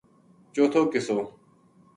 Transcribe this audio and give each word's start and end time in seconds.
چوتھو 0.53 0.81
قصو 0.91 1.17